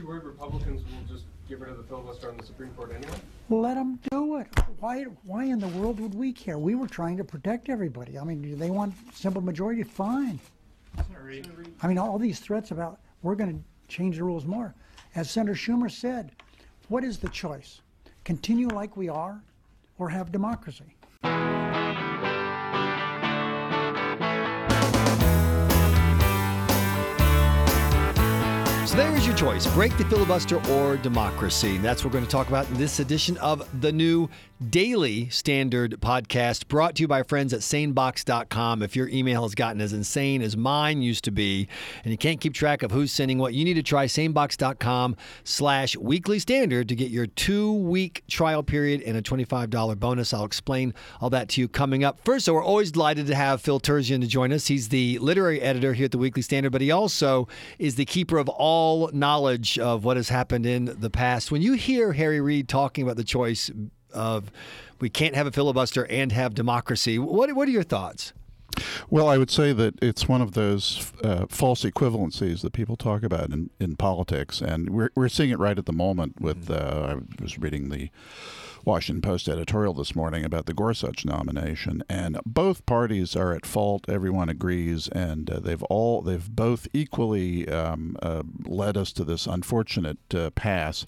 you 0.00 0.06
worried 0.06 0.24
Republicans 0.24 0.82
will 0.82 1.14
just 1.14 1.26
get 1.48 1.58
rid 1.60 1.70
of 1.70 1.76
the 1.76 1.82
filibuster 1.84 2.30
on 2.30 2.36
the 2.36 2.44
Supreme 2.44 2.70
Court 2.70 2.92
anyway? 2.94 3.12
Let 3.50 3.74
them 3.74 3.98
do 4.10 4.36
it. 4.36 4.46
Why? 4.78 5.02
Why 5.24 5.44
in 5.44 5.58
the 5.58 5.68
world 5.68 6.00
would 6.00 6.14
we 6.14 6.32
care? 6.32 6.58
We 6.58 6.74
were 6.74 6.86
trying 6.86 7.16
to 7.18 7.24
protect 7.24 7.68
everybody. 7.68 8.18
I 8.18 8.24
mean, 8.24 8.40
do 8.40 8.56
they 8.56 8.70
want 8.70 8.94
simple 9.14 9.42
majority? 9.42 9.82
Fine. 9.82 10.40
I 11.82 11.86
mean, 11.86 11.98
all 11.98 12.18
these 12.18 12.40
threats 12.40 12.70
about 12.70 13.00
we're 13.22 13.34
going 13.34 13.52
to 13.52 13.94
change 13.94 14.16
the 14.16 14.24
rules 14.24 14.46
more. 14.46 14.74
As 15.14 15.30
Senator 15.30 15.54
Schumer 15.54 15.90
said, 15.90 16.32
what 16.88 17.04
is 17.04 17.18
the 17.18 17.28
choice? 17.28 17.80
Continue 18.24 18.68
like 18.68 18.96
we 18.96 19.08
are, 19.08 19.42
or 19.98 20.08
have 20.08 20.32
democracy? 20.32 20.96
So 28.90 28.96
there 28.96 29.14
is 29.14 29.24
your 29.24 29.36
choice 29.36 29.68
break 29.68 29.96
the 29.98 30.04
filibuster 30.06 30.60
or 30.68 30.96
democracy. 30.96 31.78
That's 31.78 32.02
what 32.02 32.12
we're 32.12 32.18
going 32.18 32.24
to 32.24 32.30
talk 32.30 32.48
about 32.48 32.68
in 32.70 32.74
this 32.74 32.98
edition 32.98 33.36
of 33.36 33.64
the 33.80 33.92
new 33.92 34.28
Daily 34.68 35.28
Standard 35.30 35.96
podcast 36.00 36.68
brought 36.68 36.96
to 36.96 37.02
you 37.02 37.08
by 37.08 37.22
friends 37.22 37.54
at 37.54 37.60
sanebox.com. 37.60 38.82
If 38.82 38.94
your 38.94 39.08
email 39.08 39.44
has 39.44 39.54
gotten 39.54 39.80
as 39.80 39.94
insane 39.94 40.42
as 40.42 40.54
mine 40.54 41.00
used 41.00 41.24
to 41.24 41.30
be 41.30 41.66
and 42.04 42.10
you 42.10 42.18
can't 42.18 42.40
keep 42.40 42.52
track 42.52 42.82
of 42.82 42.90
who's 42.90 43.10
sending 43.10 43.38
what, 43.38 43.54
you 43.54 43.64
need 43.64 43.74
to 43.74 43.82
try 43.82 44.04
sanebox.com 44.04 45.16
slash 45.44 45.96
weekly 45.96 46.38
standard 46.40 46.88
to 46.88 46.96
get 46.96 47.10
your 47.10 47.26
two 47.26 47.72
week 47.72 48.22
trial 48.28 48.62
period 48.62 49.00
and 49.02 49.16
a 49.16 49.22
$25 49.22 49.98
bonus. 49.98 50.34
I'll 50.34 50.44
explain 50.44 50.92
all 51.22 51.30
that 51.30 51.48
to 51.50 51.60
you 51.60 51.68
coming 51.68 52.04
up. 52.04 52.20
First, 52.22 52.44
so 52.44 52.52
we're 52.52 52.64
always 52.64 52.92
delighted 52.92 53.28
to 53.28 53.34
have 53.34 53.62
Phil 53.62 53.80
Terzian 53.80 54.20
to 54.20 54.26
join 54.26 54.52
us. 54.52 54.66
He's 54.66 54.88
the 54.88 55.18
literary 55.20 55.62
editor 55.62 55.94
here 55.94 56.06
at 56.06 56.10
the 56.10 56.18
Weekly 56.18 56.42
Standard, 56.42 56.70
but 56.70 56.82
he 56.82 56.90
also 56.90 57.48
is 57.78 57.94
the 57.94 58.04
keeper 58.04 58.36
of 58.36 58.48
all 58.50 58.79
knowledge 59.12 59.78
of 59.78 60.04
what 60.04 60.16
has 60.16 60.28
happened 60.28 60.66
in 60.66 60.96
the 61.00 61.10
past. 61.10 61.50
When 61.50 61.62
you 61.62 61.74
hear 61.74 62.12
Harry 62.12 62.40
Reid 62.40 62.68
talking 62.68 63.04
about 63.04 63.16
the 63.16 63.24
choice 63.24 63.70
of 64.12 64.50
we 65.00 65.08
can't 65.08 65.34
have 65.34 65.46
a 65.46 65.52
filibuster 65.52 66.06
and 66.06 66.32
have 66.32 66.54
democracy, 66.54 67.18
what, 67.18 67.52
what 67.54 67.68
are 67.68 67.72
your 67.72 67.82
thoughts? 67.82 68.32
Well, 69.08 69.28
I 69.28 69.38
would 69.38 69.50
say 69.50 69.72
that 69.72 69.94
it's 70.02 70.28
one 70.28 70.40
of 70.40 70.52
those 70.52 71.12
uh, 71.24 71.46
false 71.48 71.84
equivalencies 71.84 72.62
that 72.62 72.72
people 72.72 72.96
talk 72.96 73.22
about 73.22 73.50
in, 73.50 73.70
in 73.80 73.96
politics, 73.96 74.60
and 74.60 74.90
we're, 74.90 75.10
we're 75.14 75.28
seeing 75.28 75.50
it 75.50 75.58
right 75.58 75.78
at 75.78 75.86
the 75.86 75.92
moment. 75.92 76.40
With 76.40 76.70
uh, 76.70 77.16
I 77.16 77.42
was 77.42 77.58
reading 77.58 77.88
the 77.88 78.10
Washington 78.84 79.22
Post 79.22 79.48
editorial 79.48 79.94
this 79.94 80.14
morning 80.14 80.44
about 80.44 80.66
the 80.66 80.74
Gorsuch 80.74 81.24
nomination, 81.24 82.02
and 82.08 82.38
both 82.46 82.86
parties 82.86 83.36
are 83.36 83.52
at 83.52 83.66
fault. 83.66 84.08
Everyone 84.08 84.48
agrees, 84.48 85.08
and 85.08 85.50
uh, 85.50 85.60
they've 85.60 85.82
all 85.84 86.22
they've 86.22 86.48
both 86.48 86.88
equally 86.92 87.68
um, 87.68 88.16
uh, 88.22 88.42
led 88.64 88.96
us 88.96 89.12
to 89.12 89.24
this 89.24 89.46
unfortunate 89.46 90.18
uh, 90.34 90.50
pass. 90.50 91.04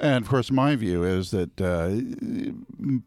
And 0.00 0.24
of 0.24 0.28
course, 0.28 0.50
my 0.50 0.76
view 0.76 1.04
is 1.04 1.30
that 1.30 1.60
uh, 1.60 2.00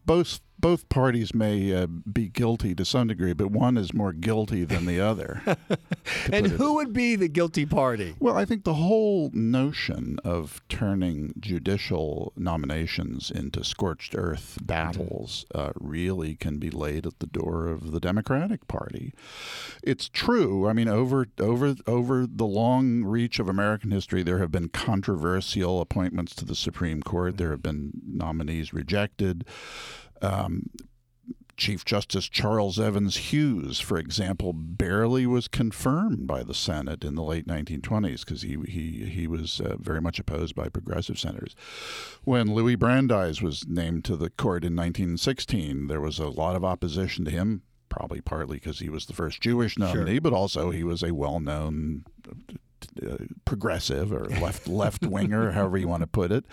both 0.04 0.40
both 0.58 0.88
parties 0.88 1.34
may 1.34 1.74
uh, 1.74 1.86
be 1.86 2.28
guilty 2.28 2.74
to 2.74 2.84
some 2.84 3.08
degree, 3.08 3.32
but 3.32 3.50
one 3.50 3.76
is 3.76 3.94
more 3.94 4.12
guilty 4.12 4.64
than 4.64 4.86
the 4.86 5.00
other. 5.00 5.42
and 6.32 6.46
who 6.46 6.74
would 6.74 6.92
be 6.92 7.16
the 7.16 7.28
guilty 7.28 7.66
party? 7.66 8.14
Well, 8.18 8.36
I 8.36 8.44
think 8.44 8.64
the 8.64 8.74
whole 8.74 9.30
notion 9.32 10.18
of 10.24 10.60
turning 10.68 11.34
judicial 11.38 12.32
nominations 12.36 13.30
into 13.30 13.64
scorched 13.64 14.14
earth 14.16 14.58
battles 14.62 15.46
uh, 15.54 15.70
really 15.74 16.34
can 16.34 16.58
be 16.58 16.70
laid 16.70 17.06
at 17.06 17.18
the 17.20 17.26
door 17.26 17.68
of 17.68 17.92
the 17.92 18.00
Democratic 18.00 18.66
Party. 18.68 19.12
It's 19.82 20.08
true. 20.08 20.68
I 20.68 20.72
mean, 20.72 20.88
over 20.88 21.26
over 21.38 21.74
over 21.86 22.26
the 22.26 22.46
long 22.46 23.04
reach 23.04 23.38
of 23.38 23.48
American 23.48 23.90
history, 23.90 24.22
there 24.22 24.38
have 24.38 24.50
been 24.50 24.68
controversial 24.68 25.80
appointments 25.80 26.34
to 26.36 26.44
the 26.44 26.54
Supreme 26.54 27.02
Court. 27.02 27.36
There 27.36 27.50
have 27.50 27.62
been 27.62 27.92
nominees 28.06 28.72
rejected. 28.72 29.44
Um, 30.22 30.70
Chief 31.58 31.84
Justice 31.84 32.28
Charles 32.28 32.78
Evans 32.78 33.16
Hughes, 33.16 33.80
for 33.80 33.98
example, 33.98 34.52
barely 34.52 35.26
was 35.26 35.48
confirmed 35.48 36.24
by 36.24 36.44
the 36.44 36.54
Senate 36.54 37.04
in 37.04 37.16
the 37.16 37.22
late 37.22 37.48
1920s 37.48 38.24
because 38.24 38.42
he, 38.42 38.56
he, 38.68 39.06
he 39.06 39.26
was 39.26 39.60
uh, 39.60 39.76
very 39.76 40.00
much 40.00 40.20
opposed 40.20 40.54
by 40.54 40.68
progressive 40.68 41.18
senators. 41.18 41.56
When 42.22 42.54
Louis 42.54 42.76
Brandeis 42.76 43.42
was 43.42 43.66
named 43.66 44.04
to 44.04 44.16
the 44.16 44.30
court 44.30 44.62
in 44.62 44.76
1916, 44.76 45.88
there 45.88 46.00
was 46.00 46.20
a 46.20 46.28
lot 46.28 46.54
of 46.54 46.64
opposition 46.64 47.24
to 47.24 47.30
him, 47.32 47.62
probably 47.88 48.20
partly 48.20 48.58
because 48.58 48.78
he 48.78 48.88
was 48.88 49.06
the 49.06 49.12
first 49.12 49.40
Jewish 49.40 49.76
nominee, 49.76 50.12
sure. 50.12 50.20
but 50.20 50.32
also 50.32 50.70
he 50.70 50.84
was 50.84 51.02
a 51.02 51.12
well 51.12 51.40
known 51.40 52.04
progressive 53.44 54.12
or 54.12 54.26
left 54.40 54.68
left 54.68 55.06
winger, 55.06 55.52
however 55.52 55.78
you 55.78 55.88
want 55.88 56.02
to 56.02 56.06
put 56.06 56.32
it. 56.32 56.44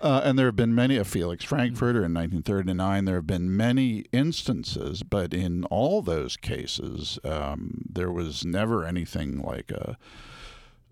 Uh, 0.00 0.22
and 0.24 0.38
there 0.38 0.46
have 0.46 0.56
been 0.56 0.74
many, 0.74 0.96
a 0.96 1.04
Felix 1.04 1.44
Frankfurter 1.44 1.98
in 1.98 2.14
1939, 2.14 3.04
there 3.04 3.16
have 3.16 3.26
been 3.26 3.54
many 3.54 4.06
instances, 4.12 5.02
but 5.02 5.34
in 5.34 5.64
all 5.64 6.00
those 6.00 6.38
cases, 6.38 7.18
um, 7.22 7.82
there 7.86 8.10
was 8.10 8.42
never 8.42 8.86
anything 8.86 9.42
like 9.42 9.70
a 9.70 9.98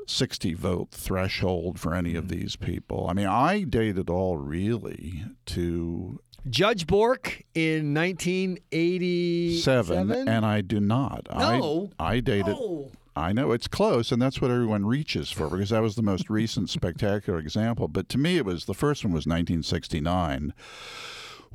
60 0.06 0.52
vote 0.54 0.90
threshold 0.90 1.80
for 1.80 1.94
any 1.94 2.16
of 2.16 2.24
mm-hmm. 2.24 2.40
these 2.40 2.56
people. 2.56 3.06
I 3.08 3.14
mean, 3.14 3.26
I 3.26 3.62
date 3.62 3.96
it 3.96 4.10
all 4.10 4.36
really 4.36 5.24
to 5.46 6.20
Judge 6.48 6.86
Bork 6.86 7.42
in 7.54 7.94
1987, 7.94 10.28
and 10.28 10.46
I 10.46 10.60
do 10.60 10.78
not. 10.80 11.26
No, 11.34 11.90
I, 11.98 12.16
I 12.16 12.20
dated. 12.20 12.56
No. 12.56 12.90
I 13.18 13.32
know 13.32 13.52
it's 13.52 13.68
close, 13.68 14.12
and 14.12 14.20
that's 14.20 14.40
what 14.40 14.50
everyone 14.50 14.86
reaches 14.86 15.30
for 15.30 15.50
because 15.50 15.70
that 15.70 15.82
was 15.82 15.96
the 15.96 16.02
most 16.02 16.30
recent 16.30 16.70
spectacular 16.70 17.38
example. 17.38 17.88
But 17.88 18.08
to 18.10 18.18
me, 18.18 18.36
it 18.36 18.44
was 18.44 18.64
the 18.64 18.74
first 18.74 19.04
one 19.04 19.12
was 19.12 19.26
1969 19.26 20.54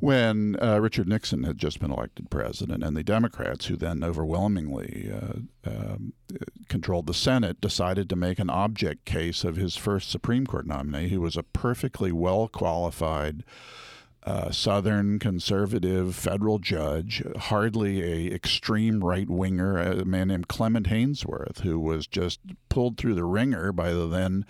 when 0.00 0.56
uh, 0.60 0.78
Richard 0.80 1.08
Nixon 1.08 1.44
had 1.44 1.56
just 1.56 1.80
been 1.80 1.90
elected 1.90 2.28
president, 2.30 2.82
and 2.82 2.96
the 2.96 3.04
Democrats, 3.04 3.66
who 3.66 3.76
then 3.76 4.02
overwhelmingly 4.02 5.10
uh, 5.10 5.68
uh, 5.68 5.96
controlled 6.68 7.06
the 7.06 7.14
Senate, 7.14 7.60
decided 7.60 8.08
to 8.10 8.16
make 8.16 8.38
an 8.38 8.50
object 8.50 9.04
case 9.04 9.44
of 9.44 9.56
his 9.56 9.76
first 9.76 10.10
Supreme 10.10 10.46
Court 10.46 10.66
nominee, 10.66 11.08
who 11.08 11.20
was 11.20 11.36
a 11.36 11.42
perfectly 11.42 12.12
well 12.12 12.48
qualified 12.48 13.44
uh, 14.26 14.50
Southern 14.50 15.18
conservative 15.18 16.14
federal 16.14 16.58
judge, 16.58 17.22
hardly 17.36 18.02
a 18.02 18.34
extreme 18.34 19.04
right 19.04 19.28
winger, 19.28 19.78
a 19.78 20.04
man 20.04 20.28
named 20.28 20.48
Clement 20.48 20.86
Haynsworth, 20.86 21.60
who 21.60 21.78
was 21.78 22.06
just 22.06 22.40
pulled 22.68 22.96
through 22.96 23.14
the 23.14 23.24
ringer 23.24 23.70
by 23.72 23.92
the 23.92 24.06
then 24.06 24.46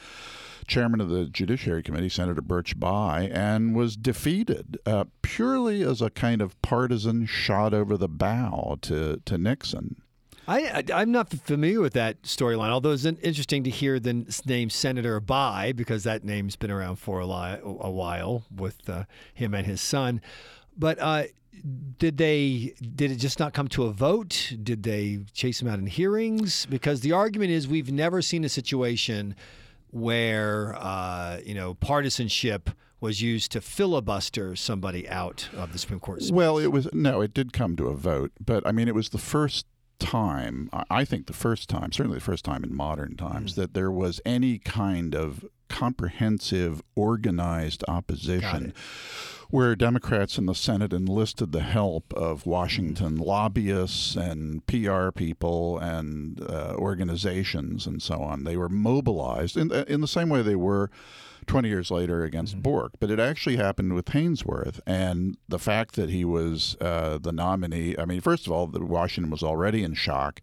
chairman 0.66 1.00
of 1.00 1.08
the 1.08 1.26
Judiciary 1.26 1.82
Committee, 1.82 2.08
Senator 2.08 2.40
Birch 2.40 2.78
Bayh, 2.78 3.30
and 3.32 3.74
was 3.74 3.96
defeated 3.96 4.78
uh, 4.86 5.04
purely 5.22 5.82
as 5.82 6.00
a 6.00 6.10
kind 6.10 6.40
of 6.40 6.60
partisan 6.62 7.26
shot 7.26 7.74
over 7.74 7.96
the 7.96 8.08
bow 8.08 8.78
to, 8.82 9.20
to 9.24 9.38
Nixon. 9.38 9.96
I, 10.46 10.84
I 10.92 11.02
am 11.02 11.12
not 11.12 11.30
familiar 11.30 11.80
with 11.80 11.94
that 11.94 12.22
storyline. 12.22 12.70
Although 12.70 12.92
it's 12.92 13.04
interesting 13.04 13.64
to 13.64 13.70
hear 13.70 13.98
the 13.98 14.26
name 14.46 14.70
Senator 14.70 15.20
Bayh 15.20 15.74
because 15.74 16.04
that 16.04 16.24
name's 16.24 16.56
been 16.56 16.70
around 16.70 16.96
for 16.96 17.20
a, 17.20 17.26
li- 17.26 17.60
a 17.62 17.90
while 17.90 18.44
with 18.54 18.88
uh, 18.88 19.04
him 19.32 19.54
and 19.54 19.66
his 19.66 19.80
son. 19.80 20.20
But 20.76 20.98
uh, 21.00 21.24
did 21.98 22.18
they 22.18 22.74
did 22.80 23.10
it 23.10 23.16
just 23.16 23.38
not 23.38 23.54
come 23.54 23.68
to 23.68 23.84
a 23.84 23.92
vote? 23.92 24.54
Did 24.62 24.82
they 24.82 25.20
chase 25.32 25.62
him 25.62 25.68
out 25.68 25.78
in 25.78 25.86
hearings? 25.86 26.66
Because 26.66 27.00
the 27.00 27.12
argument 27.12 27.50
is 27.50 27.66
we've 27.68 27.92
never 27.92 28.20
seen 28.22 28.44
a 28.44 28.48
situation 28.48 29.34
where 29.90 30.74
uh, 30.78 31.38
you 31.44 31.54
know 31.54 31.74
partisanship 31.74 32.70
was 33.00 33.20
used 33.20 33.52
to 33.52 33.60
filibuster 33.60 34.56
somebody 34.56 35.06
out 35.08 35.48
of 35.56 35.72
the 35.72 35.78
Supreme 35.78 36.00
Court. 36.00 36.22
Well, 36.32 36.58
it 36.58 36.68
was 36.68 36.88
no, 36.92 37.20
it 37.20 37.34
did 37.34 37.52
come 37.52 37.76
to 37.76 37.88
a 37.88 37.94
vote, 37.94 38.32
but 38.44 38.66
I 38.66 38.72
mean, 38.72 38.88
it 38.88 38.94
was 38.94 39.10
the 39.10 39.18
first 39.18 39.66
time, 39.98 40.68
I 40.90 41.04
think 41.04 41.26
the 41.26 41.32
first 41.32 41.68
time, 41.68 41.92
certainly 41.92 42.18
the 42.18 42.24
first 42.24 42.44
time 42.44 42.64
in 42.64 42.74
modern 42.74 43.16
times, 43.16 43.52
mm. 43.52 43.56
that 43.56 43.74
there 43.74 43.90
was 43.90 44.20
any 44.24 44.58
kind 44.58 45.14
of 45.14 45.44
comprehensive, 45.68 46.82
organized 46.94 47.82
opposition 47.88 48.72
where 49.50 49.76
Democrats 49.76 50.38
in 50.38 50.46
the 50.46 50.54
Senate 50.54 50.92
enlisted 50.92 51.52
the 51.52 51.62
help 51.62 52.12
of 52.14 52.46
Washington 52.46 53.16
lobbyists 53.16 54.16
and 54.16 54.66
PR 54.66 55.10
people 55.10 55.78
and 55.78 56.40
uh, 56.42 56.74
organizations 56.76 57.86
and 57.86 58.02
so 58.02 58.20
on. 58.20 58.44
They 58.44 58.56
were 58.56 58.68
mobilized 58.68 59.56
in, 59.56 59.70
in 59.72 60.00
the 60.00 60.08
same 60.08 60.28
way 60.28 60.42
they 60.42 60.56
were 60.56 60.90
20 61.46 61.68
years 61.68 61.90
later 61.90 62.24
against 62.24 62.54
mm-hmm. 62.54 62.62
Bork. 62.62 62.92
But 63.00 63.10
it 63.10 63.20
actually 63.20 63.56
happened 63.56 63.94
with 63.94 64.06
Haynsworth. 64.06 64.80
And 64.86 65.36
the 65.48 65.58
fact 65.58 65.96
that 65.96 66.10
he 66.10 66.24
was 66.24 66.76
uh, 66.80 67.18
the 67.18 67.32
nominee, 67.32 67.96
I 67.98 68.04
mean, 68.04 68.20
first 68.20 68.46
of 68.46 68.52
all, 68.52 68.66
the 68.66 68.84
Washington 68.84 69.30
was 69.30 69.42
already 69.42 69.82
in 69.82 69.94
shock 69.94 70.40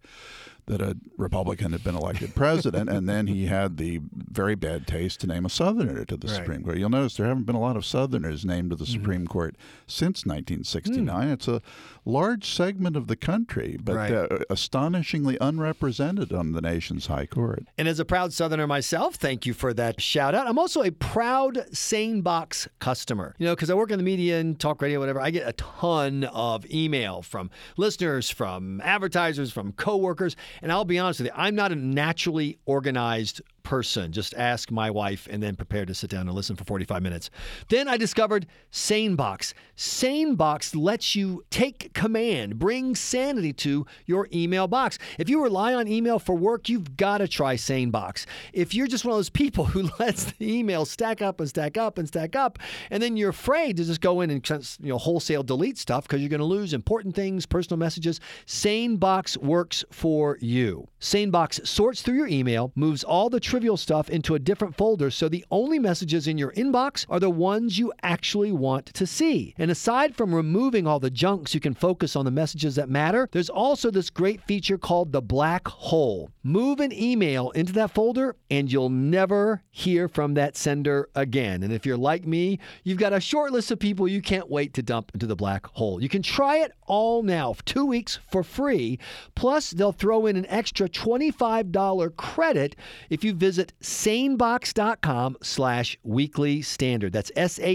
that 0.68 0.82
a 0.82 0.96
Republican 1.18 1.72
had 1.72 1.84
been 1.84 1.96
elected 1.96 2.36
president, 2.36 2.90
and 2.90 3.08
then 3.10 3.28
he 3.28 3.48
had 3.48 3.78
the 3.78 4.00
very 4.14 4.56
bad 4.56 4.88
taste 4.88 5.20
to 5.22 5.28
name 5.28 5.46
a 5.46 5.50
Southerner 5.50 6.06
to 6.06 6.16
the 6.18 6.28
right. 6.28 6.36
Supreme 6.38 6.64
Court. 6.64 6.78
You'll 6.78 6.90
notice 6.90 7.18
there 7.18 7.28
haven't 7.28 7.44
been 7.46 7.56
a 7.56 7.60
lot 7.60 7.76
of 7.76 7.86
Southerners 7.86 8.46
named 8.46 8.70
to 8.72 8.76
the 8.76 8.86
Supreme 8.86 9.28
Court 9.28 9.56
since 9.88 10.26
1969. 10.26 11.28
It's 11.30 11.48
a 11.48 11.62
large 12.06 12.46
segment 12.50 12.96
of 12.96 13.08
the 13.08 13.16
country, 13.16 13.78
but 13.84 13.96
Right. 13.96 14.12
uh, 14.14 14.28
astonishingly 14.50 15.38
unrepresented 15.42 16.32
on 16.34 16.52
the 16.54 16.62
nation's 16.62 17.08
high 17.08 17.26
court. 17.26 17.66
And 17.78 17.88
as 17.88 18.00
a 18.00 18.06
proud 18.06 18.34
Southerner 18.34 18.68
myself, 18.68 19.16
thank 19.16 19.46
you 19.46 19.54
for 19.54 19.74
that 19.74 20.02
shout 20.02 20.34
out. 20.34 20.48
I'm 20.48 20.58
also 20.60 20.82
a 20.84 20.92
proud 20.92 21.56
SaneBox 21.72 22.68
customer. 22.80 23.36
You 23.38 23.48
know, 23.48 23.56
because 23.56 23.70
I 23.70 23.74
work 23.74 23.92
in 23.92 23.98
the 23.98 24.04
media 24.04 24.40
and 24.40 24.60
talk 24.60 24.82
radio, 24.82 25.00
whatever. 25.00 25.20
I 25.20 25.30
get 25.32 25.48
a 25.48 25.54
ton 25.54 26.24
of 26.26 26.66
email 26.72 27.22
from 27.22 27.50
listeners, 27.78 28.30
from 28.30 28.82
advertisers, 28.82 29.52
from 29.52 29.72
coworkers. 29.74 30.36
And 30.62 30.72
I'll 30.72 30.86
be 30.86 31.00
honest 31.00 31.20
with 31.20 31.28
you, 31.28 31.34
I'm 31.36 31.56
not 31.56 31.72
a 31.72 31.76
naturally 31.76 32.58
organized 32.66 33.42
person. 33.64 34.12
Just 34.12 34.34
ask 34.36 34.72
my 34.72 34.90
wife 34.90 35.28
and 35.30 35.42
then 35.42 35.56
prepare 35.56 35.86
to 35.86 35.94
sit 35.94 36.10
down 36.10 36.28
and 36.28 36.36
listen 36.36 36.56
for 36.56 36.64
45 36.64 37.02
minutes. 37.02 37.30
Then 37.70 37.88
I 37.88 37.98
discovered 37.98 38.48
SaneBox. 38.72 39.54
SaneBox 39.78 40.76
lets 40.76 41.16
you 41.16 41.44
take 41.50 41.94
command, 41.94 42.60
bring 42.60 42.96
sanity 42.96 43.54
to 43.54 43.86
your 44.06 44.28
email 44.34 44.68
box. 44.68 44.98
If 45.18 45.30
you 45.30 45.42
rely 45.42 45.74
on 45.74 45.88
email 45.88 46.20
for 46.20 46.36
work, 46.36 46.70
you've 46.70 46.98
got 46.98 47.20
to 47.20 47.28
try 47.28 47.56
SaneBox. 47.56 48.26
If 48.54 48.74
you're 48.74 48.88
just 48.88 49.06
one 49.06 49.14
of 49.14 49.18
those 49.18 49.30
people 49.30 49.66
who 49.72 49.90
lets 50.00 50.26
the 50.26 50.54
email 50.54 50.86
stack 50.86 51.22
up 51.22 51.40
and 51.40 51.50
stack 51.50 51.78
up 51.78 51.98
and 51.98 52.08
stack 52.08 52.36
up, 52.36 52.60
and 52.90 53.02
then 53.02 53.18
you're 53.18 53.30
afraid 53.30 53.78
to 53.78 53.84
just 53.84 54.02
go 54.02 54.22
in 54.22 54.30
and 54.30 54.48
you 54.82 54.90
know 54.90 54.98
wholesale 54.98 55.44
delete 55.44 55.78
stuff 55.78 56.04
because 56.08 56.22
you're 56.22 56.30
going 56.30 56.40
to 56.40 56.46
lose 56.46 56.74
important 56.74 57.16
things, 57.16 57.46
personal 57.46 57.78
messages, 57.78 58.20
SaneBox 58.46 59.38
works 59.38 59.84
for 59.92 60.38
you. 60.42 60.88
SaneBox 61.00 61.68
sorts 61.68 62.02
through 62.02 62.16
your 62.16 62.28
email, 62.28 62.72
moves 62.76 63.04
all 63.04 63.30
the 63.30 63.40
trivial 63.52 63.76
stuff 63.76 64.10
into 64.10 64.34
a 64.34 64.40
different 64.40 64.74
folder 64.78 65.12
so 65.12 65.28
the 65.28 65.44
only 65.52 65.78
messages 65.78 66.26
in 66.26 66.38
your 66.38 66.54
inbox 66.54 67.06
are 67.10 67.20
the 67.20 67.30
ones 67.30 67.78
you 67.78 67.92
actually 68.02 68.50
want 68.50 68.86
to 68.86 69.06
see. 69.06 69.54
And 69.58 69.70
aside 69.70 70.16
from 70.16 70.34
removing 70.34 70.88
all 70.88 71.02
the 71.02 71.10
junk 71.10 71.50
so 71.50 71.56
you 71.58 71.60
can 71.60 71.74
focus 71.74 72.16
on 72.16 72.24
the 72.24 72.32
messages 72.32 72.76
that 72.76 72.88
matter, 72.88 73.28
there's 73.34 73.50
also 73.50 73.92
this 73.92 74.10
great 74.10 74.42
feature 74.44 74.78
called 74.78 75.12
the 75.12 75.22
black 75.22 75.68
hole. 75.68 76.32
Move 76.44 76.80
an 76.80 76.94
email 76.94 77.50
into 77.50 77.74
that 77.74 77.92
folder 77.92 78.38
and 78.50 78.72
you'll 78.72 78.90
never 78.90 79.62
hear 79.70 80.08
from 80.08 80.36
that 80.36 80.56
sender 80.56 81.10
again. 81.14 81.62
And 81.62 81.74
if 81.74 81.86
you're 81.86 81.98
like 81.98 82.26
me, 82.26 82.58
you've 82.86 83.00
got 83.00 83.12
a 83.12 83.20
short 83.20 83.52
list 83.52 83.70
of 83.70 83.80
people 83.80 84.08
you 84.08 84.22
can't 84.22 84.50
wait 84.50 84.74
to 84.76 84.82
dump 84.82 85.12
into 85.14 85.28
the 85.28 85.36
black 85.36 85.68
hole. 85.68 86.02
You 86.02 86.08
can 86.08 86.22
try 86.22 86.60
it 86.60 86.72
all 86.88 87.22
now, 87.22 87.56
two 87.66 87.86
weeks 87.86 88.18
for 88.32 88.44
free. 88.44 88.98
Plus, 89.36 89.72
they'll 89.72 89.92
throw 89.92 90.26
in 90.26 90.38
an 90.38 90.46
extra 90.48 90.88
$25 90.88 92.16
credit 92.16 92.78
if 93.10 93.26
you 93.26 93.41
visit 93.42 93.74
sanebox.com 93.82 95.36
slash 95.42 95.98
weekly 96.04 96.62
standard. 96.62 97.12
That's 97.12 97.32
S-A-N-E-B-O-X, 97.36 97.72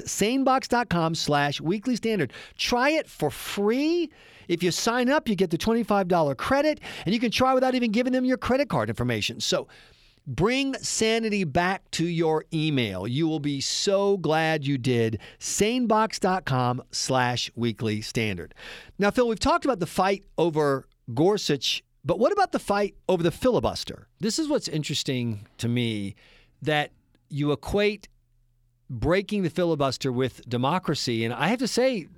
sanebox.com 0.00 1.14
slash 1.14 1.60
weekly 1.60 1.94
standard. 1.94 2.32
Try 2.58 2.90
it 2.90 3.08
for 3.08 3.30
free. 3.30 4.10
If 4.48 4.64
you 4.64 4.72
sign 4.72 5.08
up, 5.08 5.28
you 5.28 5.36
get 5.36 5.50
the 5.50 5.58
$25 5.58 6.36
credit, 6.36 6.80
and 7.06 7.14
you 7.14 7.20
can 7.20 7.30
try 7.30 7.54
without 7.54 7.76
even 7.76 7.92
giving 7.92 8.12
them 8.12 8.24
your 8.24 8.36
credit 8.36 8.68
card 8.68 8.88
information. 8.88 9.38
So 9.38 9.68
bring 10.26 10.74
sanity 10.74 11.44
back 11.44 11.88
to 11.92 12.04
your 12.04 12.46
email. 12.52 13.06
You 13.06 13.28
will 13.28 13.38
be 13.38 13.60
so 13.60 14.16
glad 14.16 14.66
you 14.66 14.76
did. 14.76 15.20
Sanebox.com 15.38 16.82
slash 16.90 17.52
weekly 17.54 18.00
standard. 18.00 18.56
Now, 18.98 19.12
Phil, 19.12 19.28
we've 19.28 19.38
talked 19.38 19.64
about 19.64 19.78
the 19.78 19.86
fight 19.86 20.24
over 20.36 20.88
Gorsuch, 21.14 21.84
but 22.04 22.18
what 22.18 22.32
about 22.32 22.52
the 22.52 22.58
fight 22.58 22.94
over 23.08 23.22
the 23.22 23.30
filibuster? 23.30 24.08
This 24.20 24.38
is 24.38 24.48
what's 24.48 24.68
interesting 24.68 25.46
to 25.58 25.68
me 25.68 26.14
that 26.62 26.92
you 27.28 27.52
equate 27.52 28.08
breaking 28.88 29.42
the 29.42 29.50
filibuster 29.50 30.10
with 30.10 30.48
democracy. 30.48 31.24
And 31.24 31.32
I 31.32 31.48
have 31.48 31.60
to 31.60 31.68
say, 31.68 32.08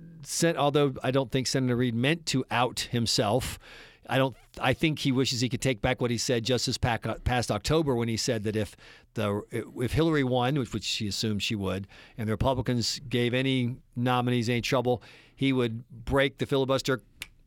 although 0.56 0.94
I 1.02 1.10
don't 1.10 1.30
think 1.30 1.46
Senator 1.46 1.76
Reid 1.76 1.94
meant 1.94 2.26
to 2.26 2.44
out 2.50 2.88
himself, 2.92 3.58
I 4.08 4.18
don't. 4.18 4.36
I 4.60 4.72
think 4.72 4.98
he 4.98 5.12
wishes 5.12 5.40
he 5.40 5.48
could 5.48 5.60
take 5.60 5.80
back 5.80 6.00
what 6.00 6.10
he 6.10 6.18
said 6.18 6.44
just 6.44 6.66
this 6.66 6.76
past 6.76 7.50
October 7.50 7.94
when 7.94 8.08
he 8.08 8.16
said 8.16 8.42
that 8.44 8.56
if 8.56 8.76
the 9.14 9.42
if 9.76 9.92
Hillary 9.92 10.24
won, 10.24 10.58
which, 10.58 10.72
which 10.72 10.84
she 10.84 11.06
assumed 11.06 11.42
she 11.42 11.54
would, 11.54 11.86
and 12.18 12.28
the 12.28 12.32
Republicans 12.32 13.00
gave 13.08 13.32
any 13.32 13.76
nominees 13.94 14.48
any 14.48 14.60
trouble, 14.60 15.02
he 15.34 15.52
would 15.52 15.84
break 16.04 16.38
the 16.38 16.46
filibuster 16.46 17.00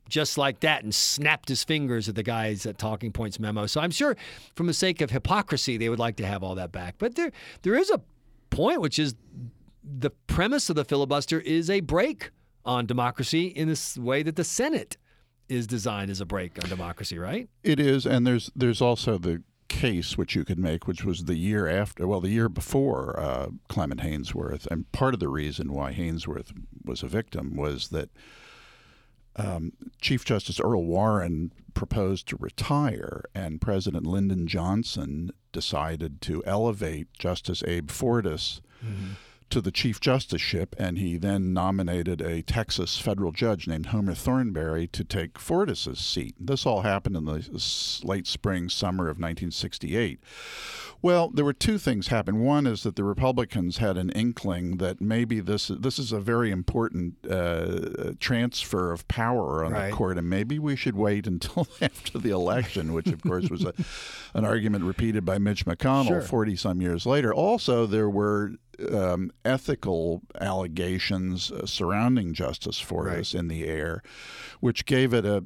just 0.08 0.38
like 0.38 0.60
that 0.60 0.82
and 0.82 0.94
snapped 0.94 1.48
his 1.48 1.64
fingers 1.64 2.08
at 2.08 2.14
the 2.14 2.22
guys 2.22 2.66
at 2.66 2.78
Talking 2.78 3.12
Points 3.12 3.38
memo. 3.38 3.66
So 3.66 3.80
I'm 3.80 3.90
sure, 3.90 4.16
from 4.54 4.66
the 4.66 4.74
sake 4.74 5.00
of 5.00 5.10
hypocrisy, 5.10 5.76
they 5.76 5.88
would 5.88 5.98
like 5.98 6.16
to 6.16 6.26
have 6.26 6.42
all 6.42 6.54
that 6.54 6.72
back. 6.72 6.96
But 6.98 7.14
there 7.14 7.32
there 7.62 7.74
is 7.74 7.90
a 7.90 8.00
point, 8.50 8.80
which 8.80 8.98
is 8.98 9.14
the 9.82 10.10
premise 10.26 10.68
of 10.70 10.76
the 10.76 10.84
filibuster 10.84 11.40
is 11.40 11.70
a 11.70 11.80
break 11.80 12.30
on 12.64 12.86
democracy 12.86 13.46
in 13.46 13.68
this 13.68 13.96
way 13.96 14.22
that 14.22 14.36
the 14.36 14.44
Senate 14.44 14.96
is 15.48 15.66
designed 15.66 16.10
as 16.10 16.20
a 16.20 16.26
break 16.26 16.62
on 16.62 16.68
democracy, 16.68 17.18
right? 17.18 17.48
It 17.62 17.78
is, 17.78 18.06
and 18.06 18.26
there's 18.26 18.50
there's 18.56 18.80
also 18.80 19.18
the 19.18 19.42
case 19.68 20.16
which 20.16 20.34
you 20.34 20.44
could 20.44 20.58
make, 20.58 20.86
which 20.86 21.04
was 21.04 21.24
the 21.24 21.36
year 21.36 21.66
after, 21.68 22.06
well, 22.06 22.20
the 22.20 22.30
year 22.30 22.48
before 22.48 23.18
uh, 23.18 23.48
Clement 23.68 24.00
Haynsworth, 24.00 24.66
and 24.68 24.90
part 24.92 25.14
of 25.14 25.20
the 25.20 25.28
reason 25.28 25.72
why 25.72 25.92
Haynsworth 25.92 26.52
was 26.84 27.02
a 27.02 27.08
victim 27.08 27.56
was 27.56 27.88
that 27.88 28.10
um, 29.36 29.72
Chief 30.00 30.24
Justice 30.24 30.60
Earl 30.60 30.84
Warren 30.84 31.52
proposed 31.74 32.26
to 32.28 32.36
retire, 32.40 33.24
and 33.34 33.60
President 33.60 34.06
Lyndon 34.06 34.46
Johnson 34.46 35.30
decided 35.52 36.20
to 36.22 36.42
elevate 36.46 37.08
Justice 37.18 37.62
Abe 37.66 37.88
Fortas 37.90 38.60
to 39.50 39.60
the 39.60 39.70
Chief 39.70 40.00
Justiceship, 40.00 40.74
and 40.78 40.98
he 40.98 41.16
then 41.16 41.52
nominated 41.52 42.20
a 42.20 42.42
Texas 42.42 42.98
federal 42.98 43.30
judge 43.30 43.66
named 43.68 43.86
Homer 43.86 44.14
Thornberry 44.14 44.86
to 44.88 45.04
take 45.04 45.38
Fortas's 45.38 45.98
seat. 46.00 46.34
This 46.40 46.66
all 46.66 46.82
happened 46.82 47.16
in 47.16 47.24
the 47.26 48.00
late 48.04 48.26
spring, 48.26 48.68
summer 48.68 49.04
of 49.04 49.18
1968. 49.18 50.18
Well, 51.02 51.28
there 51.28 51.44
were 51.44 51.52
two 51.52 51.78
things 51.78 52.08
happen. 52.08 52.40
One 52.40 52.66
is 52.66 52.82
that 52.82 52.96
the 52.96 53.04
Republicans 53.04 53.78
had 53.78 53.96
an 53.96 54.10
inkling 54.10 54.78
that 54.78 55.00
maybe 55.00 55.40
this 55.40 55.68
this 55.68 55.98
is 55.98 56.10
a 56.12 56.20
very 56.20 56.50
important 56.50 57.14
uh, 57.30 58.12
transfer 58.18 58.92
of 58.92 59.06
power 59.08 59.64
on 59.64 59.72
Right. 59.72 59.90
the 59.90 59.96
court, 59.96 60.18
and 60.18 60.28
maybe 60.28 60.58
we 60.58 60.74
should 60.76 60.96
wait 60.96 61.26
until 61.32 61.66
after 61.80 62.18
the 62.18 62.30
election, 62.30 62.92
which 62.92 63.08
of 63.08 63.22
course 63.22 63.48
was 63.50 63.64
a, 63.64 63.72
an 64.34 64.44
argument 64.44 64.84
repeated 64.84 65.24
by 65.24 65.38
Mitch 65.38 65.64
McConnell 65.66 66.06
Sure. 66.08 66.20
40 66.22 66.56
some 66.56 66.80
years 66.80 67.06
later. 67.06 67.32
Also, 67.32 67.86
there 67.86 68.10
were 68.10 68.52
um, 68.92 69.30
ethical 69.44 70.22
allegations 70.40 71.50
uh, 71.50 71.66
surrounding 71.66 72.34
Justice 72.34 72.82
Fortas 72.82 73.34
in 73.34 73.48
the 73.48 73.64
air, 73.64 74.02
which 74.60 74.86
gave 74.86 75.12
it 75.12 75.24
a 75.24 75.42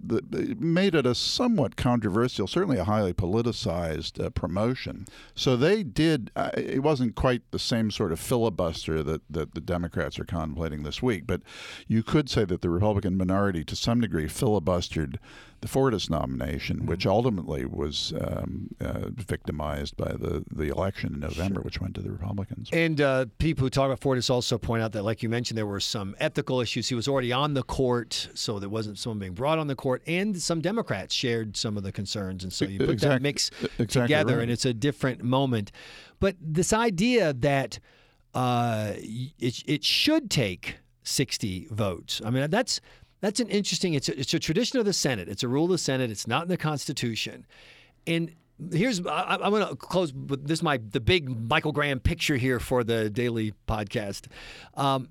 made 0.58 0.94
it 0.94 1.06
a 1.06 1.14
somewhat 1.14 1.76
controversial, 1.76 2.46
certainly 2.46 2.78
a 2.78 2.84
highly 2.84 3.12
politicized 3.12 4.24
uh, 4.24 4.30
promotion. 4.30 5.06
So 5.34 5.56
they 5.56 5.82
did. 5.82 6.30
Uh, 6.36 6.50
it 6.56 6.82
wasn't 6.82 7.14
quite 7.14 7.42
the 7.50 7.58
same 7.58 7.90
sort 7.90 8.12
of 8.12 8.20
filibuster 8.20 9.02
that 9.02 9.22
that 9.30 9.54
the 9.54 9.60
Democrats 9.60 10.18
are 10.18 10.24
contemplating 10.24 10.82
this 10.82 11.02
week, 11.02 11.26
but 11.26 11.42
you 11.86 12.02
could 12.02 12.28
say 12.28 12.44
that 12.44 12.60
the 12.60 12.70
Republican 12.70 13.16
minority, 13.16 13.64
to 13.64 13.76
some 13.76 14.00
degree, 14.00 14.26
filibustered 14.26 15.16
the 15.60 15.68
Fortas 15.68 16.08
nomination, 16.08 16.86
which 16.86 17.06
ultimately 17.06 17.64
was 17.66 18.14
um, 18.20 18.68
uh, 18.80 19.10
victimized 19.10 19.96
by 19.96 20.12
the, 20.12 20.44
the 20.50 20.68
election 20.68 21.14
in 21.14 21.20
November, 21.20 21.60
which 21.60 21.80
went 21.80 21.94
to 21.94 22.00
the 22.00 22.10
Republicans. 22.10 22.70
And 22.72 23.00
uh, 23.00 23.26
people 23.38 23.64
who 23.64 23.70
talk 23.70 23.86
about 23.86 24.00
Fortas 24.00 24.30
also 24.30 24.56
point 24.56 24.82
out 24.82 24.92
that, 24.92 25.02
like 25.02 25.22
you 25.22 25.28
mentioned, 25.28 25.58
there 25.58 25.66
were 25.66 25.80
some 25.80 26.16
ethical 26.18 26.60
issues. 26.60 26.88
He 26.88 26.94
was 26.94 27.08
already 27.08 27.32
on 27.32 27.54
the 27.54 27.62
court, 27.62 28.28
so 28.34 28.58
there 28.58 28.70
wasn't 28.70 28.98
someone 28.98 29.18
being 29.18 29.34
brought 29.34 29.58
on 29.58 29.66
the 29.66 29.76
court, 29.76 30.02
and 30.06 30.40
some 30.40 30.60
Democrats 30.60 31.14
shared 31.14 31.56
some 31.56 31.76
of 31.76 31.82
the 31.82 31.92
concerns, 31.92 32.42
and 32.42 32.52
so 32.52 32.64
you 32.64 32.78
put 32.78 33.00
that 33.00 33.20
mix 33.20 33.50
exactly 33.78 34.02
together, 34.02 34.36
right. 34.36 34.42
and 34.42 34.50
it's 34.50 34.64
a 34.64 34.74
different 34.74 35.22
moment. 35.22 35.72
But 36.20 36.36
this 36.40 36.72
idea 36.72 37.32
that 37.34 37.78
uh, 38.34 38.92
it 38.96 39.62
it 39.66 39.84
should 39.84 40.30
take 40.30 40.78
sixty 41.02 41.66
votes. 41.70 42.20
I 42.24 42.30
mean, 42.30 42.50
that's 42.50 42.80
that's 43.20 43.40
an 43.40 43.48
interesting. 43.48 43.94
It's 43.94 44.08
a, 44.08 44.18
it's 44.18 44.34
a 44.34 44.38
tradition 44.38 44.78
of 44.78 44.84
the 44.84 44.92
Senate. 44.92 45.28
It's 45.28 45.42
a 45.42 45.48
rule 45.48 45.64
of 45.64 45.70
the 45.70 45.78
Senate. 45.78 46.10
It's 46.10 46.26
not 46.26 46.42
in 46.42 46.48
the 46.48 46.56
Constitution. 46.56 47.46
And 48.06 48.34
here's 48.72 49.04
I, 49.06 49.38
I'm 49.40 49.50
going 49.50 49.66
to 49.66 49.76
close 49.76 50.12
with 50.12 50.46
this. 50.46 50.58
Is 50.58 50.62
my 50.62 50.78
the 50.78 51.00
big 51.00 51.48
Michael 51.48 51.72
Graham 51.72 52.00
picture 52.00 52.36
here 52.36 52.60
for 52.60 52.84
the 52.84 53.10
daily 53.10 53.52
podcast. 53.68 54.26
Um, 54.74 55.08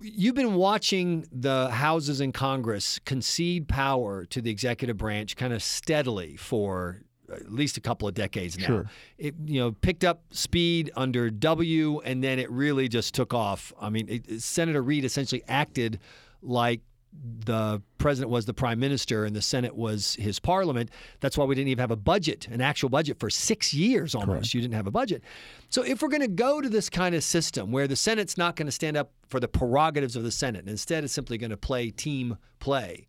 you've 0.00 0.34
been 0.34 0.54
watching 0.54 1.26
the 1.30 1.70
houses 1.70 2.20
in 2.20 2.32
Congress 2.32 2.98
concede 3.04 3.68
power 3.68 4.24
to 4.26 4.40
the 4.40 4.50
executive 4.50 4.96
branch 4.96 5.36
kind 5.36 5.52
of 5.52 5.62
steadily 5.62 6.36
for 6.36 7.02
at 7.32 7.52
least 7.52 7.76
a 7.76 7.80
couple 7.80 8.08
of 8.08 8.14
decades 8.14 8.58
now. 8.58 8.66
Sure. 8.66 8.90
It 9.18 9.34
you 9.44 9.60
know 9.60 9.72
picked 9.72 10.04
up 10.04 10.22
speed 10.32 10.90
under 10.96 11.30
W, 11.30 12.00
and 12.00 12.22
then 12.22 12.38
it 12.38 12.50
really 12.50 12.88
just 12.88 13.14
took 13.14 13.34
off. 13.34 13.72
I 13.80 13.90
mean, 13.90 14.08
it, 14.08 14.42
Senator 14.42 14.82
Reid 14.82 15.04
essentially 15.04 15.42
acted 15.48 16.00
like 16.42 16.80
the 17.12 17.82
president 17.98 18.30
was 18.30 18.46
the 18.46 18.54
prime 18.54 18.78
minister 18.78 19.24
and 19.24 19.34
the 19.34 19.42
Senate 19.42 19.74
was 19.74 20.14
his 20.14 20.38
parliament. 20.38 20.90
That's 21.20 21.36
why 21.36 21.44
we 21.44 21.54
didn't 21.54 21.68
even 21.68 21.80
have 21.80 21.90
a 21.90 21.96
budget, 21.96 22.46
an 22.48 22.60
actual 22.60 22.88
budget 22.88 23.18
for 23.18 23.30
six 23.30 23.74
years 23.74 24.14
almost. 24.14 24.30
Correct. 24.30 24.54
You 24.54 24.60
didn't 24.60 24.74
have 24.74 24.86
a 24.86 24.92
budget. 24.92 25.22
So 25.68 25.82
if 25.82 26.02
we're 26.02 26.08
going 26.08 26.20
to 26.22 26.28
go 26.28 26.60
to 26.60 26.68
this 26.68 26.88
kind 26.88 27.14
of 27.14 27.24
system 27.24 27.72
where 27.72 27.88
the 27.88 27.96
Senate's 27.96 28.38
not 28.38 28.56
going 28.56 28.66
to 28.66 28.72
stand 28.72 28.96
up 28.96 29.12
for 29.28 29.40
the 29.40 29.48
prerogatives 29.48 30.14
of 30.16 30.22
the 30.22 30.30
Senate, 30.30 30.60
and 30.60 30.68
instead 30.68 31.02
it's 31.02 31.12
simply 31.12 31.36
going 31.36 31.50
to 31.50 31.56
play 31.56 31.90
team 31.90 32.38
play, 32.60 33.08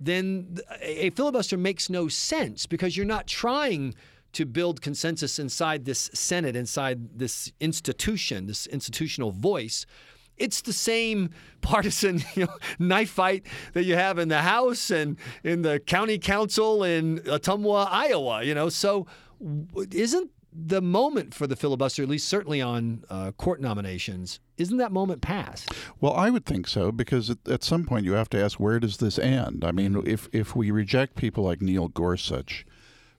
then 0.00 0.58
a 0.80 1.10
filibuster 1.10 1.56
makes 1.56 1.88
no 1.88 2.08
sense 2.08 2.66
because 2.66 2.96
you're 2.96 3.06
not 3.06 3.26
trying 3.26 3.94
to 4.32 4.44
build 4.44 4.82
consensus 4.82 5.38
inside 5.38 5.84
this 5.84 6.10
Senate, 6.12 6.56
inside 6.56 7.18
this 7.18 7.52
institution, 7.60 8.46
this 8.46 8.66
institutional 8.66 9.30
voice. 9.30 9.86
It's 10.36 10.60
the 10.60 10.72
same 10.72 11.30
partisan 11.60 12.22
you 12.34 12.44
know, 12.46 12.54
knife 12.78 13.10
fight 13.10 13.46
that 13.72 13.84
you 13.84 13.94
have 13.94 14.18
in 14.18 14.28
the 14.28 14.42
House 14.42 14.90
and 14.90 15.16
in 15.42 15.62
the 15.62 15.80
county 15.80 16.18
council 16.18 16.84
in 16.84 17.18
Ottumwa, 17.20 17.88
Iowa. 17.90 18.42
You 18.44 18.54
know, 18.54 18.68
so 18.68 19.06
isn't 19.92 20.30
the 20.58 20.80
moment 20.80 21.34
for 21.34 21.46
the 21.46 21.54
filibuster, 21.56 22.02
at 22.02 22.08
least 22.08 22.28
certainly 22.28 22.62
on 22.62 23.04
uh, 23.10 23.30
court 23.32 23.60
nominations, 23.60 24.40
isn't 24.56 24.78
that 24.78 24.90
moment 24.90 25.20
past? 25.20 25.70
Well, 26.00 26.14
I 26.14 26.30
would 26.30 26.46
think 26.46 26.66
so 26.66 26.90
because 26.90 27.28
at, 27.28 27.46
at 27.46 27.62
some 27.62 27.84
point 27.84 28.06
you 28.06 28.12
have 28.12 28.30
to 28.30 28.42
ask 28.42 28.58
where 28.58 28.80
does 28.80 28.96
this 28.96 29.18
end? 29.18 29.64
I 29.64 29.72
mean, 29.72 30.02
if 30.06 30.28
if 30.32 30.56
we 30.56 30.70
reject 30.70 31.14
people 31.16 31.44
like 31.44 31.60
Neil 31.60 31.88
Gorsuch 31.88 32.64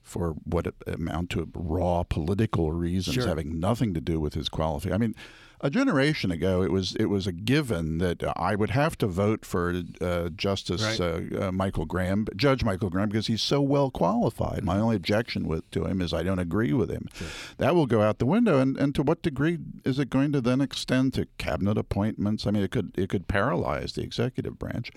for 0.02 0.30
what 0.44 0.74
amount 0.86 1.30
to 1.30 1.48
raw 1.54 2.02
political 2.02 2.72
reasons 2.72 3.14
Sure. 3.14 3.26
having 3.28 3.60
nothing 3.60 3.94
to 3.94 4.00
do 4.00 4.18
with 4.18 4.34
his 4.34 4.48
qualification, 4.48 4.94
I 4.94 4.98
mean. 4.98 5.14
A 5.60 5.70
generation 5.70 6.30
ago, 6.30 6.62
it 6.62 6.70
was 6.70 6.94
it 6.96 7.06
was 7.06 7.26
a 7.26 7.32
given 7.32 7.98
that 7.98 8.22
I 8.36 8.54
would 8.54 8.70
have 8.70 8.96
to 8.98 9.08
vote 9.08 9.44
for 9.44 9.82
uh, 10.00 10.28
Justice 10.28 10.82
Right. 10.82 11.00
uh, 11.00 11.46
uh, 11.48 11.52
Michael 11.52 11.84
Graham, 11.84 12.26
Judge 12.36 12.62
Michael 12.62 12.90
Graham, 12.90 13.08
because 13.08 13.26
he's 13.26 13.42
so 13.42 13.60
well 13.60 13.90
qualified. 13.90 14.62
My 14.64 14.78
only 14.78 14.94
objection 14.94 15.48
with 15.48 15.68
to 15.72 15.84
him 15.84 16.00
is 16.00 16.14
I 16.14 16.22
don't 16.22 16.38
agree 16.38 16.72
with 16.72 16.90
him. 16.90 17.08
That 17.56 17.74
will 17.74 17.86
go 17.86 18.02
out 18.02 18.18
the 18.18 18.26
window. 18.26 18.60
And, 18.60 18.76
and 18.76 18.94
to 18.94 19.02
what 19.02 19.22
degree 19.22 19.58
is 19.84 19.98
it 19.98 20.10
going 20.10 20.30
to 20.32 20.40
then 20.40 20.60
extend 20.60 21.14
to 21.14 21.26
cabinet 21.38 21.76
appointments? 21.76 22.46
I 22.46 22.52
mean, 22.52 22.62
it 22.62 22.70
could 22.70 22.92
it 22.96 23.08
could 23.08 23.26
paralyze 23.26 23.94
the 23.94 24.02
executive 24.02 24.60
branch. 24.60 24.92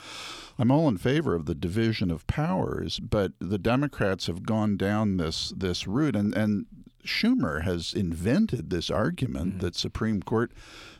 I'm 0.59 0.69
all 0.69 0.87
in 0.87 0.97
favor 0.97 1.33
of 1.33 1.47
the 1.47 1.55
division 1.55 2.11
of 2.11 2.27
powers, 2.27 2.99
but 2.99 3.31
the 3.39 3.57
Democrats 3.57 4.27
have 4.27 4.43
gone 4.45 4.77
down 4.77 5.17
this 5.17 5.51
this 5.57 5.87
route, 5.87 6.15
and 6.15 6.35
and 6.35 6.67
Schumer 7.03 7.63
has 7.63 7.93
invented 7.93 8.69
this 8.69 8.89
argument 8.89 9.49
mm-hmm. 9.49 9.59
that 9.59 9.75
Supreme 9.75 10.21
Court 10.21 10.51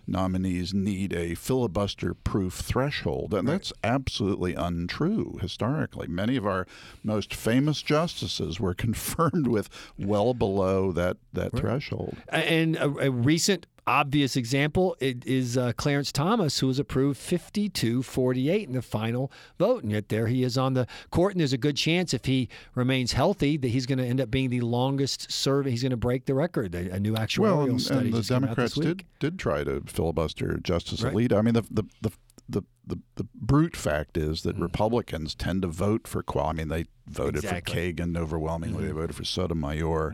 nominees 0.07 0.73
need 0.73 1.13
a 1.13 1.35
filibuster 1.35 2.13
proof 2.13 2.55
threshold. 2.55 3.33
And 3.33 3.47
that's 3.47 3.71
absolutely 3.83 4.53
untrue 4.55 5.37
historically. 5.41 6.07
Many 6.07 6.35
of 6.37 6.45
our 6.45 6.67
most 7.03 7.33
famous 7.33 7.81
justices 7.81 8.59
were 8.59 8.73
confirmed 8.81 9.47
with 9.47 9.69
well 9.97 10.33
below 10.33 10.91
that, 10.91 11.17
that 11.33 11.55
threshold. 11.55 12.17
And 12.29 12.75
a, 12.75 13.07
a 13.07 13.11
recent 13.11 13.67
obvious 13.87 14.35
example 14.35 14.95
is 14.99 15.57
uh, 15.57 15.73
Clarence 15.75 16.11
Thomas, 16.11 16.59
who 16.59 16.67
was 16.67 16.79
approved 16.79 17.19
52 17.19 18.03
48 18.03 18.67
in 18.67 18.73
the 18.73 18.81
final 18.81 19.31
vote. 19.57 19.83
And 19.83 19.91
yet 19.91 20.09
there 20.09 20.27
he 20.27 20.43
is 20.43 20.57
on 20.57 20.73
the 20.73 20.87
court. 21.09 21.33
And 21.33 21.39
there's 21.39 21.53
a 21.53 21.57
good 21.57 21.77
chance 21.77 22.13
if 22.13 22.25
he 22.25 22.47
remains 22.75 23.13
healthy 23.13 23.57
that 23.57 23.67
he's 23.69 23.85
going 23.85 23.97
to 23.99 24.05
end 24.05 24.21
up 24.21 24.29
being 24.31 24.49
the 24.49 24.61
longest 24.61 25.31
serving. 25.31 25.71
He's 25.71 25.81
going 25.83 25.89
to 25.91 25.97
break 25.97 26.25
the 26.25 26.33
record. 26.35 26.75
A, 26.75 26.91
a 26.93 26.99
new 26.99 27.13
actuarial 27.13 27.41
Well, 27.41 27.61
and, 27.63 27.81
study 27.81 28.05
and 28.05 28.13
the 28.13 28.17
just 28.19 28.29
came 28.29 28.43
out 28.43 28.55
this 28.55 28.73
Democrats 28.75 28.75
did, 28.75 29.03
did 29.19 29.39
try 29.39 29.63
to 29.63 29.81
filibuster 29.87 30.57
Justice 30.57 31.03
Right. 31.03 31.13
Alito. 31.13 31.37
I 31.37 31.41
mean, 31.41 31.53
the, 31.55 31.63
the, 31.71 31.83
the, 32.01 32.11
the, 32.49 32.63
the, 32.85 32.99
the 33.15 33.27
brute 33.35 33.75
fact 33.77 34.17
is 34.17 34.41
Mm-hmm. 34.41 34.49
that 34.49 34.61
Republicans 34.61 35.35
tend 35.35 35.61
to 35.63 35.67
vote 35.67 36.07
for 36.07 36.21
qual. 36.23 36.47
I 36.47 36.53
mean, 36.53 36.67
they 36.67 36.85
voted 37.07 37.43
Exactly. 37.43 37.91
for 37.93 38.03
Kagan 38.03 38.17
overwhelmingly. 38.17 38.79
Mm-hmm. 38.83 38.87
They 38.87 39.01
voted 39.01 39.15
for 39.15 39.23
Sotomayor. 39.25 40.13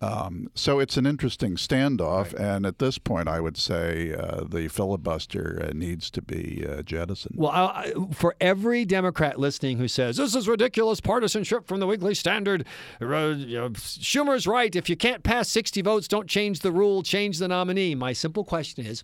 Um, 0.00 0.48
so 0.54 0.78
it's 0.78 0.96
an 0.96 1.06
interesting 1.06 1.56
standoff, 1.56 2.32
and 2.38 2.64
at 2.64 2.78
this 2.78 2.98
point, 2.98 3.28
I 3.28 3.40
would 3.40 3.56
say 3.56 4.14
uh, 4.14 4.44
the 4.44 4.68
filibuster 4.68 5.60
uh, 5.68 5.72
needs 5.74 6.08
to 6.12 6.22
be 6.22 6.64
uh, 6.68 6.82
jettisoned. 6.82 7.34
Well, 7.36 7.50
I, 7.50 7.92
for 8.12 8.36
every 8.40 8.84
Democrat 8.84 9.40
listening 9.40 9.78
who 9.78 9.88
says 9.88 10.16
this 10.16 10.36
is 10.36 10.46
ridiculous 10.46 11.00
partisanship 11.00 11.66
from 11.66 11.80
the 11.80 11.86
Weekly 11.86 12.14
Standard, 12.14 12.64
uh, 13.02 13.06
you 13.06 13.58
know, 13.58 13.70
Schumer's 13.70 14.46
right. 14.46 14.74
If 14.74 14.88
you 14.88 14.96
can't 14.96 15.24
pass 15.24 15.48
60 15.48 15.82
votes, 15.82 16.06
don't 16.06 16.28
change 16.28 16.60
the 16.60 16.70
rule, 16.70 17.02
change 17.02 17.38
the 17.38 17.48
nominee. 17.48 17.96
My 17.96 18.12
simple 18.12 18.44
question 18.44 18.86
is 18.86 19.02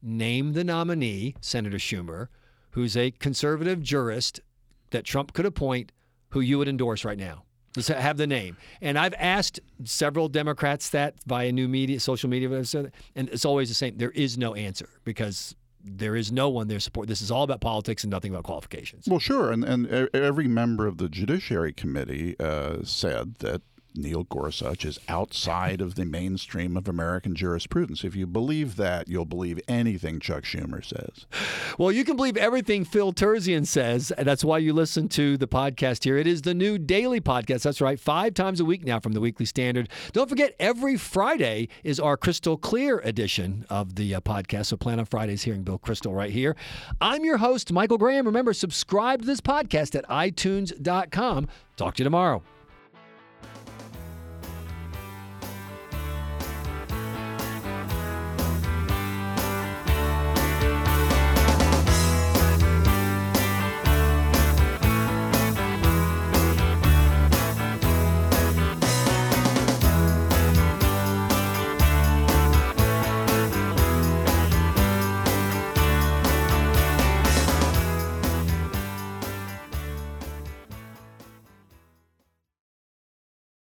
name 0.00 0.52
the 0.52 0.62
nominee, 0.62 1.34
Senator 1.40 1.78
Schumer, 1.78 2.28
who's 2.70 2.96
a 2.96 3.10
conservative 3.10 3.82
jurist 3.82 4.40
that 4.90 5.04
Trump 5.04 5.32
could 5.32 5.46
appoint 5.46 5.90
who 6.28 6.40
you 6.40 6.58
would 6.58 6.68
endorse 6.68 7.04
right 7.04 7.18
now. 7.18 7.45
Have 7.76 8.16
the 8.16 8.26
name. 8.26 8.56
And 8.80 8.98
I've 8.98 9.14
asked 9.18 9.60
several 9.84 10.28
Democrats 10.28 10.90
that 10.90 11.14
via 11.26 11.52
new 11.52 11.68
media, 11.68 12.00
social 12.00 12.28
media, 12.28 12.50
and 12.50 13.28
it's 13.28 13.44
always 13.44 13.68
the 13.68 13.74
same. 13.74 13.98
There 13.98 14.10
is 14.10 14.38
no 14.38 14.54
answer 14.54 14.88
because 15.04 15.54
there 15.84 16.16
is 16.16 16.32
no 16.32 16.48
one 16.48 16.68
there 16.68 16.80
support. 16.80 17.08
This 17.08 17.22
is 17.22 17.30
all 17.30 17.42
about 17.42 17.60
politics 17.60 18.02
and 18.02 18.10
nothing 18.10 18.32
about 18.32 18.44
qualifications. 18.44 19.06
Well, 19.08 19.20
sure, 19.20 19.52
and 19.52 19.64
and 19.64 19.86
every 20.14 20.48
member 20.48 20.86
of 20.86 20.98
the 20.98 21.08
Judiciary 21.08 21.72
Committee 21.72 22.38
uh, 22.40 22.78
said 22.82 23.36
that 23.36 23.62
Neil 23.96 24.24
Gorsuch 24.24 24.84
is 24.84 24.98
outside 25.08 25.80
of 25.80 25.94
the 25.94 26.04
mainstream 26.04 26.76
of 26.76 26.88
American 26.88 27.34
jurisprudence. 27.34 28.04
If 28.04 28.14
you 28.14 28.26
believe 28.26 28.76
that, 28.76 29.08
you'll 29.08 29.24
believe 29.24 29.60
anything 29.68 30.20
Chuck 30.20 30.44
Schumer 30.44 30.84
says. 30.84 31.26
Well, 31.78 31.92
you 31.92 32.04
can 32.04 32.16
believe 32.16 32.36
everything 32.36 32.84
Phil 32.84 33.12
Terzian 33.12 33.66
says. 33.66 34.12
That's 34.18 34.44
why 34.44 34.58
you 34.58 34.72
listen 34.72 35.08
to 35.10 35.36
the 35.36 35.48
podcast 35.48 36.04
here. 36.04 36.16
It 36.16 36.26
is 36.26 36.42
the 36.42 36.54
new 36.54 36.78
daily 36.78 37.20
podcast. 37.20 37.62
That's 37.62 37.80
right, 37.80 37.98
five 37.98 38.34
times 38.34 38.60
a 38.60 38.64
week 38.64 38.84
now 38.84 39.00
from 39.00 39.12
the 39.12 39.20
Weekly 39.20 39.46
Standard. 39.46 39.88
Don't 40.12 40.28
forget, 40.28 40.54
every 40.58 40.96
Friday 40.96 41.68
is 41.84 42.00
our 42.00 42.16
Crystal 42.16 42.56
Clear 42.56 42.98
edition 43.00 43.66
of 43.70 43.94
the 43.96 44.14
uh, 44.14 44.20
podcast. 44.20 44.66
So 44.66 44.76
plan 44.76 44.98
on 44.98 45.06
Fridays 45.06 45.42
hearing 45.42 45.62
Bill 45.62 45.78
Kristol 45.78 46.14
right 46.14 46.30
here. 46.30 46.56
I'm 47.00 47.24
your 47.24 47.38
host, 47.38 47.72
Michael 47.72 47.98
Graham. 47.98 48.26
Remember, 48.26 48.52
subscribe 48.52 49.20
to 49.20 49.26
this 49.26 49.40
podcast 49.40 49.94
at 49.94 50.08
itunes.com. 50.08 51.48
Talk 51.76 51.94
to 51.94 52.00
you 52.00 52.04
tomorrow. 52.04 52.42